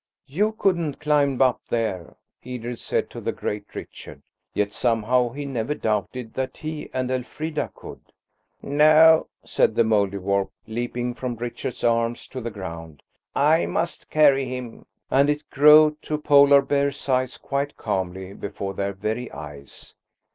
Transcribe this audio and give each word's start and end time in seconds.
"You 0.25 0.53
couldn't 0.53 0.99
climb 0.99 1.39
up 1.43 1.61
there," 1.69 2.15
Edred 2.43 2.79
said 2.79 3.11
to 3.11 3.21
the 3.21 3.31
great 3.31 3.65
Richard; 3.75 4.23
yet 4.51 4.73
somehow 4.73 5.29
he 5.29 5.45
never 5.45 5.75
doubted 5.75 6.33
that 6.33 6.57
he 6.57 6.89
and 6.91 7.11
Elfrida 7.11 7.69
could. 7.75 8.01
"No," 8.63 9.27
said 9.45 9.75
the 9.75 9.83
Mouldiwarp, 9.83 10.49
leaping 10.65 11.13
from 11.13 11.35
Richard's 11.35 11.83
arms 11.83 12.27
to 12.29 12.41
the 12.41 12.49
ground, 12.49 13.03
"I 13.35 13.67
must 13.67 14.09
carry 14.09 14.45
him"–and 14.45 15.29
it 15.29 15.47
grew 15.51 15.95
to 16.01 16.17
Polar 16.17 16.63
bear 16.63 16.91
size 16.91 17.37
quite 17.37 17.77
calmly 17.77 18.33
before 18.33 18.73
their 18.73 18.93
very 18.93 19.31
eyes. 19.31 19.93